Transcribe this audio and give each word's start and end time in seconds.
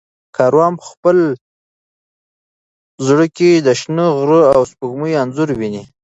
کاروان 0.37 0.73
په 0.79 0.85
خپل 0.91 1.17
زړه 3.07 3.25
کې 3.37 3.51
د 3.67 3.67
شنه 3.79 4.05
غره 4.17 4.41
او 4.55 4.61
سپوږمۍ 4.69 5.13
انځور 5.21 5.49
ویني. 5.59 5.83